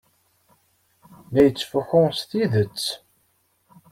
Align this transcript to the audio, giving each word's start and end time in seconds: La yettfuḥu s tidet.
La 1.31 1.39
yettfuḥu 1.45 2.03
s 2.19 2.21
tidet. 2.29 2.83